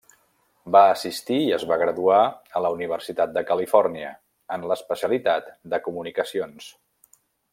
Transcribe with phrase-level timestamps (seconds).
[0.75, 2.21] Va assistir i es va graduar
[2.59, 4.11] a la Universitat de Califòrnia,
[4.57, 6.73] en l'especialitat de comunicacions.